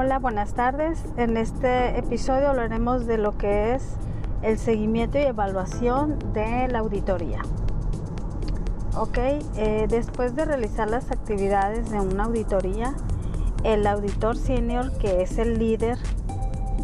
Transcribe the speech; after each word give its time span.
Hola, 0.00 0.20
buenas 0.20 0.54
tardes. 0.54 1.04
En 1.16 1.36
este 1.36 1.98
episodio 1.98 2.50
hablaremos 2.50 3.08
de 3.08 3.18
lo 3.18 3.36
que 3.36 3.74
es 3.74 3.96
el 4.42 4.56
seguimiento 4.56 5.18
y 5.18 5.22
evaluación 5.22 6.20
de 6.32 6.68
la 6.68 6.78
auditoría. 6.78 7.40
Ok, 8.96 9.18
eh, 9.18 9.86
después 9.88 10.36
de 10.36 10.44
realizar 10.44 10.88
las 10.88 11.10
actividades 11.10 11.90
de 11.90 11.98
una 11.98 12.26
auditoría, 12.26 12.94
el 13.64 13.88
auditor 13.88 14.36
senior, 14.36 14.96
que 14.98 15.22
es 15.22 15.36
el 15.36 15.58
líder 15.58 15.98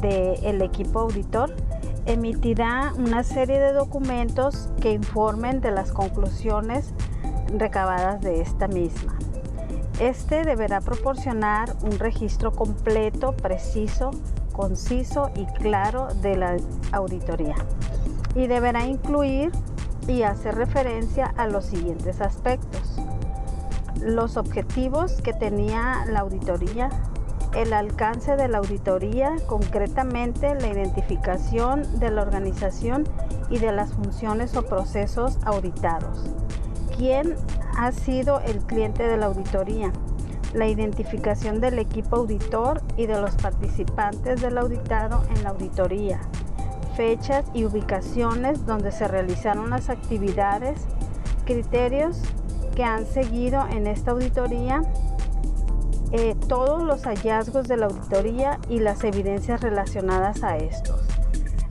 del 0.00 0.60
equipo 0.60 0.98
auditor, 0.98 1.54
emitirá 2.06 2.92
una 2.98 3.22
serie 3.22 3.60
de 3.60 3.72
documentos 3.72 4.68
que 4.80 4.90
informen 4.90 5.60
de 5.60 5.70
las 5.70 5.92
conclusiones 5.92 6.92
recabadas 7.56 8.20
de 8.20 8.40
esta 8.40 8.66
misma. 8.66 9.16
Este 10.00 10.44
deberá 10.44 10.82
proporcionar 10.82 11.74
un 11.82 11.98
registro 11.98 12.52
completo, 12.52 13.32
preciso, 13.32 14.10
conciso 14.52 15.30
y 15.34 15.46
claro 15.46 16.08
de 16.20 16.36
la 16.36 16.58
auditoría 16.92 17.54
y 18.34 18.46
deberá 18.46 18.84
incluir 18.84 19.52
y 20.06 20.22
hacer 20.22 20.54
referencia 20.54 21.32
a 21.38 21.46
los 21.46 21.64
siguientes 21.64 22.20
aspectos. 22.20 22.98
Los 24.02 24.36
objetivos 24.36 25.22
que 25.22 25.32
tenía 25.32 26.04
la 26.10 26.20
auditoría, 26.20 26.90
el 27.54 27.72
alcance 27.72 28.36
de 28.36 28.48
la 28.48 28.58
auditoría, 28.58 29.36
concretamente 29.46 30.54
la 30.54 30.68
identificación 30.68 31.98
de 31.98 32.10
la 32.10 32.20
organización 32.20 33.04
y 33.48 33.60
de 33.60 33.72
las 33.72 33.94
funciones 33.94 34.54
o 34.56 34.62
procesos 34.66 35.38
auditados 35.46 36.26
quién 36.96 37.34
ha 37.76 37.92
sido 37.92 38.40
el 38.40 38.58
cliente 38.58 39.06
de 39.06 39.16
la 39.16 39.26
auditoría, 39.26 39.92
la 40.54 40.66
identificación 40.66 41.60
del 41.60 41.78
equipo 41.78 42.16
auditor 42.16 42.82
y 42.96 43.06
de 43.06 43.20
los 43.20 43.34
participantes 43.36 44.40
del 44.40 44.58
auditado 44.58 45.22
en 45.34 45.42
la 45.42 45.50
auditoría, 45.50 46.20
fechas 46.96 47.44
y 47.52 47.64
ubicaciones 47.64 48.64
donde 48.64 48.92
se 48.92 49.06
realizaron 49.06 49.70
las 49.70 49.90
actividades, 49.90 50.80
criterios 51.44 52.20
que 52.74 52.84
han 52.84 53.06
seguido 53.06 53.66
en 53.70 53.86
esta 53.86 54.12
auditoría, 54.12 54.82
eh, 56.12 56.34
todos 56.48 56.82
los 56.82 57.02
hallazgos 57.02 57.68
de 57.68 57.76
la 57.76 57.86
auditoría 57.86 58.58
y 58.68 58.78
las 58.78 59.04
evidencias 59.04 59.60
relacionadas 59.60 60.42
a 60.42 60.56
estos, 60.56 61.00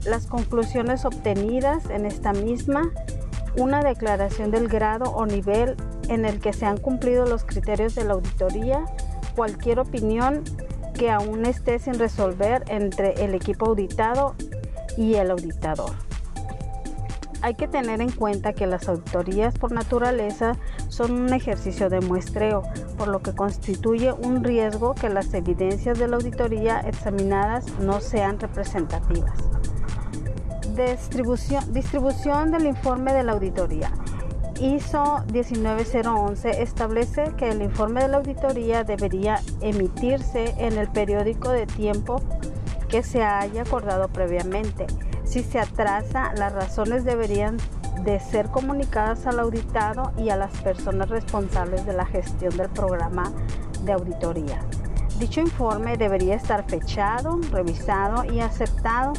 las 0.04 0.26
conclusiones 0.26 1.04
obtenidas 1.04 1.90
en 1.90 2.06
esta 2.06 2.32
misma 2.32 2.92
una 3.56 3.82
declaración 3.82 4.50
del 4.50 4.68
grado 4.68 5.10
o 5.10 5.26
nivel 5.26 5.76
en 6.08 6.24
el 6.24 6.40
que 6.40 6.52
se 6.52 6.66
han 6.66 6.78
cumplido 6.78 7.26
los 7.26 7.44
criterios 7.44 7.94
de 7.94 8.04
la 8.04 8.14
auditoría, 8.14 8.84
cualquier 9.34 9.80
opinión 9.80 10.44
que 10.94 11.10
aún 11.10 11.44
esté 11.46 11.78
sin 11.78 11.98
resolver 11.98 12.64
entre 12.68 13.24
el 13.24 13.34
equipo 13.34 13.66
auditado 13.66 14.34
y 14.96 15.14
el 15.14 15.30
auditador. 15.30 15.92
Hay 17.42 17.54
que 17.54 17.68
tener 17.68 18.00
en 18.00 18.10
cuenta 18.10 18.54
que 18.54 18.66
las 18.66 18.88
auditorías 18.88 19.58
por 19.58 19.70
naturaleza 19.70 20.56
son 20.88 21.12
un 21.12 21.32
ejercicio 21.32 21.90
de 21.90 22.00
muestreo, 22.00 22.62
por 22.96 23.08
lo 23.08 23.20
que 23.20 23.34
constituye 23.34 24.12
un 24.12 24.42
riesgo 24.42 24.94
que 24.94 25.10
las 25.10 25.32
evidencias 25.34 25.98
de 25.98 26.08
la 26.08 26.16
auditoría 26.16 26.80
examinadas 26.80 27.66
no 27.78 28.00
sean 28.00 28.40
representativas. 28.40 29.55
Distribución, 30.76 31.72
distribución 31.72 32.50
del 32.50 32.66
informe 32.66 33.14
de 33.14 33.22
la 33.22 33.32
auditoría. 33.32 33.90
ISO 34.60 35.24
19011 35.32 36.62
establece 36.62 37.32
que 37.38 37.48
el 37.48 37.62
informe 37.62 38.02
de 38.02 38.08
la 38.08 38.18
auditoría 38.18 38.84
debería 38.84 39.40
emitirse 39.62 40.54
en 40.58 40.76
el 40.76 40.88
periódico 40.88 41.48
de 41.48 41.66
tiempo 41.66 42.20
que 42.90 43.02
se 43.02 43.24
haya 43.24 43.62
acordado 43.62 44.08
previamente. 44.08 44.86
Si 45.24 45.42
se 45.42 45.58
atrasa, 45.58 46.34
las 46.34 46.52
razones 46.52 47.04
deberían 47.04 47.56
de 48.04 48.20
ser 48.20 48.50
comunicadas 48.50 49.26
al 49.26 49.40
auditado 49.40 50.12
y 50.18 50.28
a 50.28 50.36
las 50.36 50.52
personas 50.60 51.08
responsables 51.08 51.86
de 51.86 51.94
la 51.94 52.04
gestión 52.04 52.54
del 52.54 52.68
programa 52.68 53.32
de 53.82 53.92
auditoría. 53.92 54.60
Dicho 55.18 55.40
informe 55.40 55.96
debería 55.96 56.34
estar 56.34 56.68
fechado, 56.68 57.40
revisado 57.50 58.30
y 58.30 58.40
aceptado 58.40 59.14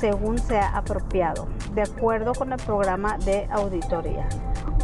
según 0.00 0.38
sea 0.38 0.68
apropiado, 0.74 1.46
de 1.74 1.82
acuerdo 1.82 2.32
con 2.32 2.52
el 2.52 2.58
programa 2.58 3.18
de 3.18 3.46
auditoría. 3.50 4.26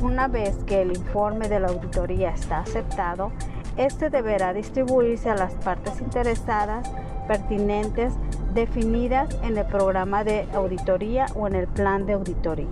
Una 0.03 0.29
vez 0.29 0.55
que 0.67 0.83
el 0.83 0.95
informe 0.95 1.49
de 1.49 1.59
la 1.59 1.69
auditoría 1.69 2.31
está 2.31 2.59
aceptado, 2.59 3.33
este 3.79 4.11
deberá 4.11 4.53
distribuirse 4.53 5.31
a 5.31 5.35
las 5.35 5.55
partes 5.55 6.01
interesadas 6.01 6.91
pertinentes 7.27 8.13
definidas 8.53 9.29
en 9.43 9.57
el 9.57 9.67
programa 9.67 10.23
de 10.23 10.47
auditoría 10.55 11.27
o 11.35 11.47
en 11.47 11.55
el 11.55 11.67
plan 11.67 12.05
de 12.05 12.13
auditoría. 12.13 12.69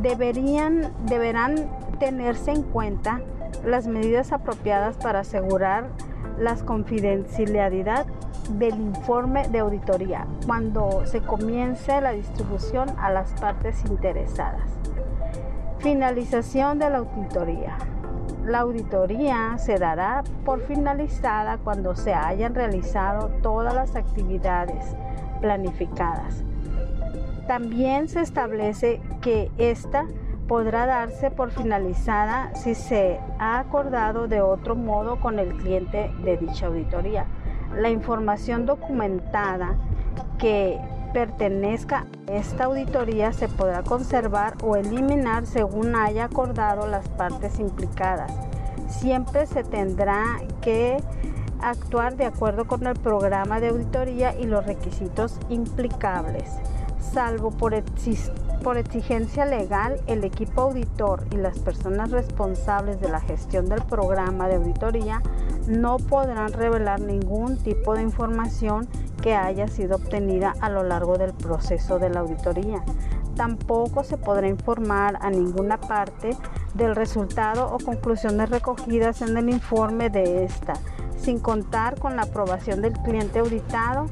Deberían, 0.00 0.90
deberán 1.06 1.68
tenerse 1.98 2.50
en 2.50 2.62
cuenta 2.62 3.20
las 3.64 3.86
medidas 3.86 4.32
apropiadas 4.32 4.96
para 4.96 5.20
asegurar 5.20 5.88
la 6.38 6.56
confidencialidad 6.56 8.06
del 8.50 8.74
informe 8.80 9.48
de 9.48 9.60
auditoría 9.60 10.26
cuando 10.46 11.06
se 11.06 11.20
comience 11.20 12.00
la 12.00 12.12
distribución 12.12 12.90
a 12.98 13.10
las 13.10 13.32
partes 13.34 13.84
interesadas. 13.84 14.62
Finalización 15.78 16.78
de 16.78 16.90
la 16.90 16.98
auditoría. 16.98 17.76
La 18.44 18.60
auditoría 18.60 19.56
se 19.58 19.78
dará 19.78 20.24
por 20.44 20.60
finalizada 20.60 21.58
cuando 21.58 21.94
se 21.94 22.12
hayan 22.12 22.54
realizado 22.54 23.28
todas 23.42 23.74
las 23.74 23.94
actividades 23.94 24.96
planificadas. 25.40 26.42
También 27.46 28.08
se 28.08 28.20
establece 28.20 29.00
que 29.20 29.50
esta 29.58 30.06
podrá 30.48 30.86
darse 30.86 31.30
por 31.30 31.50
finalizada 31.50 32.54
si 32.54 32.74
se 32.74 33.18
ha 33.38 33.58
acordado 33.58 34.28
de 34.28 34.40
otro 34.40 34.74
modo 34.74 35.20
con 35.20 35.38
el 35.38 35.56
cliente 35.56 36.10
de 36.24 36.36
dicha 36.36 36.66
auditoría 36.66 37.26
la 37.76 37.90
información 37.90 38.66
documentada 38.66 39.76
que 40.38 40.78
pertenezca 41.12 42.06
a 42.28 42.32
esta 42.32 42.64
auditoría 42.64 43.32
se 43.32 43.48
podrá 43.48 43.82
conservar 43.82 44.56
o 44.62 44.76
eliminar 44.76 45.46
según 45.46 45.94
haya 45.94 46.24
acordado 46.24 46.86
las 46.86 47.08
partes 47.08 47.58
implicadas. 47.58 48.32
Siempre 48.88 49.46
se 49.46 49.62
tendrá 49.62 50.40
que 50.60 50.96
actuar 51.60 52.16
de 52.16 52.26
acuerdo 52.26 52.66
con 52.66 52.86
el 52.86 52.94
programa 52.94 53.60
de 53.60 53.68
auditoría 53.68 54.34
y 54.38 54.44
los 54.44 54.66
requisitos 54.66 55.38
implicables. 55.48 56.50
Salvo 57.12 57.50
por, 57.50 57.74
exigencia 57.74 59.44
legal, 59.44 60.00
el 60.06 60.24
equipo 60.24 60.62
auditor 60.62 61.26
y 61.30 61.36
las 61.36 61.58
personas 61.58 62.10
responsables 62.10 63.00
de 63.00 63.10
la 63.10 63.20
gestión 63.20 63.68
del 63.68 63.82
programa 63.82 64.48
de 64.48 64.54
auditoría 64.54 65.20
no 65.68 65.98
podrán 65.98 66.54
revelar 66.54 67.00
ningún 67.00 67.58
tipo 67.58 67.94
de 67.94 68.02
información 68.02 68.88
que 69.20 69.34
haya 69.34 69.68
sido 69.68 69.96
obtenida 69.96 70.54
a 70.60 70.70
lo 70.70 70.84
largo 70.84 71.18
del 71.18 71.34
proceso 71.34 71.98
de 71.98 72.08
la 72.08 72.20
auditoría. 72.20 72.82
Tampoco 73.36 74.04
se 74.04 74.16
podrá 74.16 74.48
informar 74.48 75.18
a 75.20 75.28
ninguna 75.28 75.78
parte 75.78 76.34
del 76.72 76.96
resultado 76.96 77.66
o 77.66 77.78
conclusiones 77.78 78.48
recogidas 78.48 79.20
en 79.20 79.36
el 79.36 79.50
informe 79.50 80.08
de 80.08 80.44
esta, 80.44 80.72
sin 81.18 81.40
contar 81.40 81.98
con 81.98 82.16
la 82.16 82.22
aprobación 82.22 82.80
del 82.80 82.94
cliente 82.94 83.40
auditado. 83.40 84.06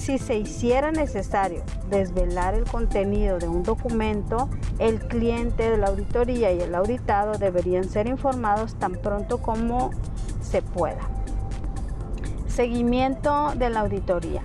Si 0.00 0.16
se 0.16 0.38
hiciera 0.38 0.90
necesario 0.92 1.62
desvelar 1.90 2.54
el 2.54 2.64
contenido 2.64 3.38
de 3.38 3.46
un 3.46 3.62
documento, 3.62 4.48
el 4.78 4.98
cliente 4.98 5.70
de 5.70 5.76
la 5.76 5.88
auditoría 5.88 6.50
y 6.52 6.60
el 6.62 6.74
auditado 6.74 7.32
deberían 7.32 7.84
ser 7.84 8.06
informados 8.06 8.76
tan 8.76 8.92
pronto 8.92 9.42
como 9.42 9.90
se 10.40 10.62
pueda. 10.62 11.02
Seguimiento 12.46 13.52
de 13.56 13.68
la 13.68 13.80
auditoría. 13.80 14.40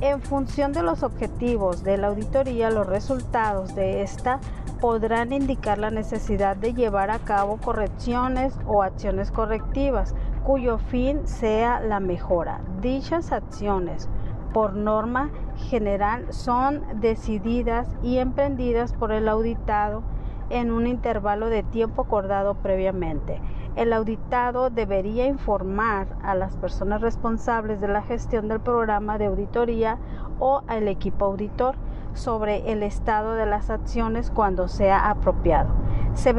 En 0.00 0.22
función 0.22 0.72
de 0.72 0.82
los 0.82 1.02
objetivos 1.02 1.84
de 1.84 1.98
la 1.98 2.06
auditoría, 2.06 2.70
los 2.70 2.86
resultados 2.86 3.74
de 3.74 4.00
esta 4.00 4.40
podrán 4.80 5.34
indicar 5.34 5.76
la 5.76 5.90
necesidad 5.90 6.56
de 6.56 6.72
llevar 6.72 7.10
a 7.10 7.18
cabo 7.18 7.58
correcciones 7.58 8.54
o 8.66 8.82
acciones 8.82 9.30
correctivas 9.30 10.14
cuyo 10.44 10.78
fin 10.78 11.28
sea 11.28 11.80
la 11.80 12.00
mejora. 12.00 12.62
Dichas 12.80 13.32
acciones, 13.32 14.08
por 14.54 14.74
norma 14.74 15.30
general, 15.68 16.32
son 16.32 16.82
decididas 17.00 17.88
y 18.02 18.18
emprendidas 18.18 18.94
por 18.94 19.12
el 19.12 19.28
auditado 19.28 20.02
en 20.48 20.70
un 20.70 20.86
intervalo 20.86 21.48
de 21.48 21.64
tiempo 21.64 22.02
acordado 22.02 22.54
previamente. 22.54 23.40
El 23.76 23.92
auditado 23.92 24.70
debería 24.70 25.26
informar 25.26 26.06
a 26.22 26.36
las 26.36 26.56
personas 26.56 27.00
responsables 27.00 27.80
de 27.80 27.88
la 27.88 28.02
gestión 28.02 28.46
del 28.46 28.60
programa 28.60 29.18
de 29.18 29.26
auditoría 29.26 29.98
o 30.38 30.62
al 30.68 30.86
equipo 30.86 31.24
auditor 31.24 31.74
sobre 32.12 32.70
el 32.70 32.84
estado 32.84 33.34
de 33.34 33.46
las 33.46 33.70
acciones 33.70 34.30
cuando 34.30 34.68
sea 34.68 35.10
apropiado. 35.10 35.70
Se, 36.14 36.32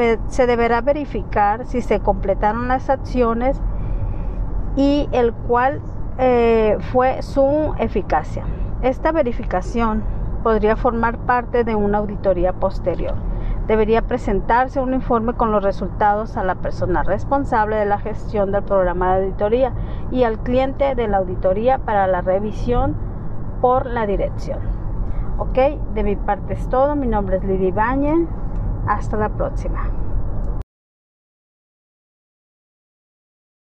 deberá 0.47 0.79
verificar 0.79 1.65
si 1.65 1.81
se 1.81 1.99
completaron 1.99 2.69
las 2.69 2.89
acciones 2.89 3.61
y 4.77 5.09
el 5.11 5.33
cual 5.33 5.81
eh, 6.17 6.77
fue 6.91 7.21
su 7.21 7.73
eficacia. 7.77 8.43
Esta 8.81 9.11
verificación 9.11 10.03
podría 10.43 10.75
formar 10.75 11.17
parte 11.17 11.63
de 11.63 11.75
una 11.75 11.97
auditoría 11.97 12.53
posterior. 12.53 13.15
Debería 13.67 14.03
presentarse 14.03 14.79
un 14.79 14.93
informe 14.93 15.33
con 15.33 15.51
los 15.51 15.63
resultados 15.63 16.37
a 16.37 16.43
la 16.43 16.55
persona 16.55 17.01
responsable 17.01 17.77
de 17.77 17.85
la 17.85 17.97
gestión 17.97 18.51
del 18.51 18.63
programa 18.63 19.15
de 19.15 19.23
auditoría 19.23 19.73
y 20.11 20.23
al 20.23 20.37
cliente 20.39 20.93
de 20.93 21.07
la 21.07 21.17
auditoría 21.17 21.79
para 21.79 22.05
la 22.05 22.21
revisión 22.21 22.95
por 23.61 23.87
la 23.87 24.05
dirección. 24.05 24.59
Ok, 25.39 25.57
de 25.95 26.03
mi 26.03 26.15
parte 26.15 26.53
es 26.53 26.69
todo. 26.69 26.95
Mi 26.95 27.07
nombre 27.07 27.37
es 27.37 27.43
Lidia 27.43 27.69
Ibañez. 27.69 28.27
Hasta 28.87 29.17
la 29.17 29.29
próxima. 29.29 29.89